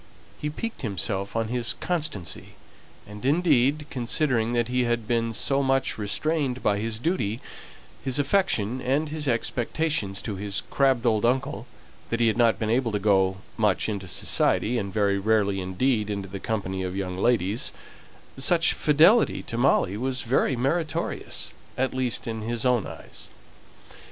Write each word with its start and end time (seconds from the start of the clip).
He 0.39 0.49
piqued 0.49 0.81
himself 0.81 1.35
on 1.35 1.49
his 1.49 1.75
constancy; 1.79 2.53
and 3.05 3.23
indeed, 3.23 3.85
considering 3.91 4.53
that 4.53 4.67
he 4.67 4.85
had 4.85 5.07
been 5.07 5.31
so 5.31 5.61
much 5.61 5.99
restrained 5.99 6.63
by 6.63 6.79
his 6.79 6.97
duty, 6.97 7.39
his 8.03 8.17
affection, 8.17 8.81
and 8.81 9.09
his 9.09 9.27
expectations 9.27 10.19
to 10.23 10.37
his 10.37 10.63
crabbed 10.71 11.05
old 11.05 11.23
uncle, 11.23 11.67
that 12.09 12.19
he 12.19 12.25
had 12.25 12.37
not 12.37 12.57
been 12.57 12.71
able 12.71 12.91
to 12.93 12.97
go 12.97 13.41
much 13.57 13.87
into 13.87 14.07
society, 14.07 14.79
and 14.79 14.91
very 14.91 15.19
rarely 15.19 15.61
indeed 15.61 16.09
into 16.09 16.27
the 16.27 16.39
company 16.39 16.81
of 16.81 16.95
young 16.95 17.15
ladies, 17.19 17.71
such 18.37 18.73
fidelity 18.73 19.43
to 19.43 19.55
Molly 19.55 19.97
was 19.97 20.23
very 20.23 20.55
meritorious, 20.55 21.53
at 21.77 21.93
least 21.93 22.25
in 22.25 22.41
his 22.41 22.65
own 22.65 22.87
eyes. 22.87 23.29